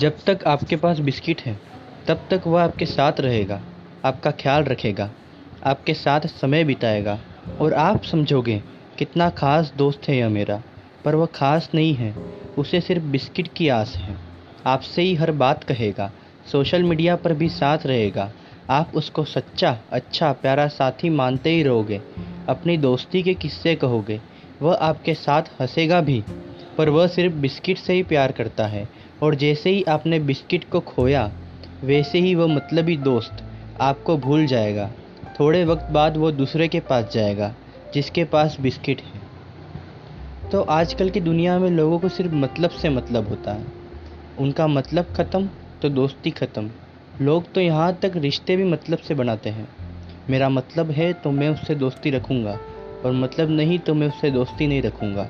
जब 0.00 0.18
तक 0.26 0.44
आपके 0.46 0.76
पास 0.76 0.98
बिस्किट 0.98 1.40
है, 1.40 1.60
तब 2.08 2.20
तक 2.30 2.42
वह 2.46 2.62
आपके 2.62 2.86
साथ 2.86 3.12
रहेगा, 3.20 3.60
आपका 4.04 4.30
ख्याल 4.30 4.64
रखेगा, 4.64 5.10
आपके 5.64 5.94
साथ 5.94 6.20
समय 6.20 6.64
बिताएगा। 6.64 7.18
और 7.60 7.74
आप 7.74 8.04
समझोगे, 8.04 8.62
कितना 8.98 9.30
ख़ास 9.30 9.72
दोस्त 9.76 10.08
है 10.08 10.16
यह 10.16 10.28
मेरा, 10.28 10.62
पर 11.04 11.14
वह 11.14 11.26
ख़ास 11.26 11.70
नहीं 11.74 11.94
है, 11.94 12.14
उसे 12.58 12.80
सिर्फ़ 12.80 13.02
बिस्किट 13.02 13.48
की 13.56 13.68
आस 13.68 13.96
है। 13.96 14.16
आपसे 14.66 15.02
ही 15.02 15.14
हर 15.14 15.32
बात 15.32 15.64
कहेगा, 15.64 16.12
सोशल 16.52 16.82
मीडिया 16.82 17.16
पर 17.16 17.32
भी 17.32 17.48
साथ 17.48 17.78
रहेगा। 17.86 18.32
आप 18.70 18.92
उसको 18.94 19.24
सच्चा 19.24 19.78
अच्छा 19.92 20.32
प्यारा 20.32 20.68
साथी 20.68 21.10
मानते 21.10 21.50
ही 21.50 21.62
रहोगे, 21.62 22.00
अपनी 22.48 22.76
दोस्ती 22.76 23.22
के 23.22 23.34
किस्से 23.34 23.74
कहोगे। 23.74 24.20
वह 24.62 24.74
आपके 24.74 25.14
साथ 25.14 25.42
हंसेगा 25.60 26.00
भी, 26.00 26.24
पर 26.78 26.88
वह 26.88 27.06
सिर्फ़ 27.06 27.34
बिस्किट 27.34 27.78
से 27.78 27.92
ही 27.92 28.02
प्यार 28.02 28.32
करता 28.32 28.66
है। 28.66 28.99
और 29.22 29.34
जैसे 29.34 29.70
ही 29.70 29.82
आपने 29.82 30.18
बिस्किट 30.18 30.64
को 30.64 30.80
खोया, 30.80 31.30
वैसे 31.84 32.18
ही 32.18 32.34
वह 32.34 32.46
मतलबी 32.46 32.96
दोस्त 32.96 33.42
आपको 33.80 34.16
भूल 34.16 34.46
जाएगा। 34.46 34.90
थोड़े 35.40 35.64
वक्त 35.64 35.90
बाद 35.90 36.16
वो 36.16 36.30
दूसरे 36.30 36.68
के 36.68 36.80
पास 36.80 37.12
जाएगा, 37.14 37.54
जिसके 37.94 38.24
पास 38.24 38.56
बिस्किट 38.60 39.00
है। 39.00 39.28
तो 40.50 40.60
आजकल 40.60 41.10
की 41.10 41.20
दुनिया 41.20 41.58
में 41.58 41.70
लोगों 41.70 41.98
को 41.98 42.08
सिर्फ़ 42.08 42.34
मतलब 42.34 42.70
से 42.70 42.88
मतलब 42.88 43.28
होता 43.28 43.52
है। 43.52 43.66
उनका 44.38 44.66
मतलब 44.66 45.12
ख़त्म 45.16 45.48
तो 45.82 45.88
दोस्ती 45.88 46.30
ख़त्म। 46.30 46.70
लोग 47.20 47.52
तो 47.52 47.60
यहाँ 47.60 47.92
तक 48.02 48.12
रिश्ते 48.16 48.56
भी 48.56 48.64
मतलब 48.64 48.98
से 48.98 49.14
बनाते 49.14 49.50
हैं। 49.50 49.68
मेरा 50.30 50.48
मतलब 50.48 50.90
है 50.90 51.12
तो 51.12 51.30
मैं 51.30 51.48
उससे 51.48 51.74
दोस्ती 51.74 52.10
रखूँगा, 52.10 52.58
और 53.04 53.12
मतलब 53.12 53.50
नहीं 53.50 53.78
तो 53.78 53.94
मैं 53.94 54.08
उससे 54.08 54.30
दोस्ती 54.30 54.66
नहीं 54.66 54.82
रखूँगा। 54.82 55.28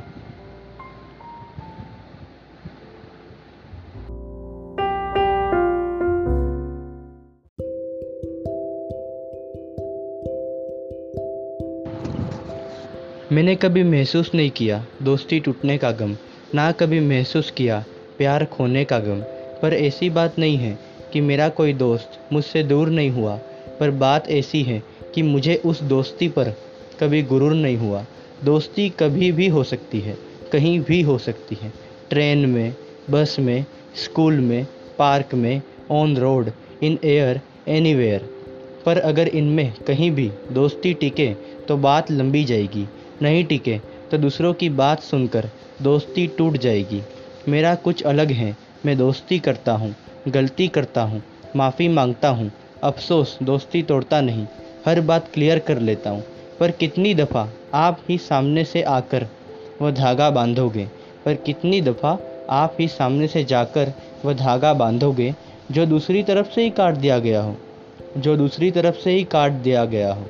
मैंने 13.33 13.55
कभी 13.55 13.83
महसूस 13.83 14.31
नहीं 14.35 14.51
किया 14.51 14.87
दोस्ती 15.03 15.39
टूटने 15.41 15.79
का 15.79 15.91
गम, 15.91 16.17
ना 16.55 16.73
कभी 16.73 17.01
महसूस 17.01 17.51
किया 17.51 17.85
प्यार 18.19 18.45
खोने 18.45 18.85
का 18.85 18.99
गम। 18.99 19.21
पर 19.63 19.75
ऐसी 19.75 20.11
बात 20.11 20.39
नहीं 20.39 20.57
है 20.57 20.79
कि 21.13 21.21
मेरा 21.21 21.49
कोई 21.49 21.73
दोस्त 21.73 22.19
मुझसे 22.33 22.63
दूर 22.63 22.89
नहीं 22.89 23.11
हुआ, 23.11 23.37
पर 23.81 23.91
बात 23.91 24.29
ऐसी 24.31 24.63
है 24.63 24.83
कि 25.15 25.23
मुझे 25.23 25.55
उस 25.55 25.83
दोस्ती 25.83 26.29
पर 26.29 26.51
कभी 27.01 27.23
गुरूर 27.23 27.53
नहीं 27.53 27.77
हुआ। 27.77 28.05
दोस्ती 28.45 28.89
कभी 29.01 29.33
भी 29.33 29.49
हो 29.49 29.65
सकती 29.65 30.01
है, 30.01 30.17
कहीं 30.53 30.81
भी 30.81 31.01
हो 31.03 31.19
सकती 31.19 31.59
है। 31.63 31.73
ट्रेन 32.11 32.39
में, 32.39 32.75
बस 33.11 33.37
में, 33.41 33.65
स्कूल 34.05 34.35
में, 34.35 34.67
पार्क 34.99 35.35
में 35.35 35.61
on 35.91 36.17
road 36.17 36.51
in 36.83 36.99
air 37.05 37.41
anywhere 37.69 38.29
पर 38.87 38.99
अगर 38.99 39.29
इनमें 39.29 39.73
कहीं 39.87 40.11
भी 40.11 40.31
दोस्ती 40.53 40.95
टिके 40.95 41.35
तो 41.69 41.77
बात 41.77 42.11
लंबी 42.11 42.45
जाएगी। 42.45 42.87
नहीं 43.23 43.45
टिके 43.45 43.79
तो 44.11 44.19
दूसरों 44.19 44.55
की 44.55 44.69
बात 44.69 45.01
सुनकर 45.01 45.49
दोस्ती 45.83 46.27
टूट 46.27 46.57
जाएगी। 46.57 47.03
मेरा 47.49 47.75
कुछ 47.75 48.03
अलग 48.03 48.31
है, 48.31 48.57
मैं 48.87 48.97
दोस्ती 48.99 49.39
करता 49.39 49.73
हूँ, 49.73 49.95
गलती 50.29 50.69
करता 50.69 51.03
हूँ, 51.03 51.23
माफ़ी 51.57 51.89
माँगता 51.89 52.29
हूँ, 52.29 52.51
अफसोस, 52.83 53.39
दोस्ती 53.43 53.83
तोड़ता 53.83 54.21
नहीं, 54.21 54.47
हर 54.87 55.01
बात 55.01 55.29
क्लियर 55.35 55.59
कर 55.59 55.79
लेता 55.79 56.11
हूँ। 56.11 56.23
पर 56.61 56.71
कितनी 56.71 57.15
दफ़ा 57.15 57.49
आप 57.75 58.01
ही 58.09 58.19
सामने 58.19 58.65
से 58.65 58.83
आकर 58.83 59.27
वह 59.83 59.91
धागा 59.91 60.31
बांधोगे? 60.31 60.89
पर 61.25 61.35
कितनी 61.35 61.81
दफ़ा 61.81 62.19
आप 62.51 62.77
ही 62.81 62.89
सामने 62.89 63.29
से 63.29 63.45
जाकर 63.45 63.93
वह 64.25 64.33
धागा 64.33 64.75
बांधोगे 64.75 65.35
जो 65.73 65.87
दूसरी 65.87 66.23
तरफ़ 66.23 66.51
से 66.51 66.63
ही 66.63 66.71
काट 66.71 66.95
दिया 66.95 67.19
गया 67.19 67.43
हो? 67.43 67.57
जो 68.17 68.37
दूसरी 68.37 68.71
तरफ़ 68.71 68.97
से 68.97 69.11
ही 69.11 69.25
काट 69.25 69.53
दिया 69.53 69.85
गया 69.85 70.13
हो? 70.13 70.27